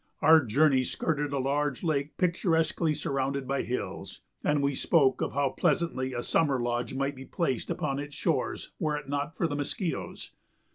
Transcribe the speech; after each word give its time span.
Our 0.23 0.43
journey 0.43 0.83
skirted 0.83 1.31
a 1.31 1.37
large 1.37 1.83
lake 1.83 2.17
picturesquely 2.17 2.95
surrounded 2.95 3.47
by 3.47 3.61
hills, 3.61 4.21
and 4.43 4.63
we 4.63 4.73
spoke 4.73 5.21
of 5.21 5.33
how 5.33 5.49
pleasantly 5.49 6.11
a 6.11 6.23
summer 6.23 6.59
lodge 6.59 6.95
might 6.95 7.15
be 7.15 7.25
placed 7.25 7.69
upon 7.69 7.99
its 7.99 8.15
shores 8.15 8.71
were 8.79 8.97
it 8.97 9.07
not 9.07 9.37
for 9.37 9.45
the 9.47 9.55
mosquitoes. 9.55 10.31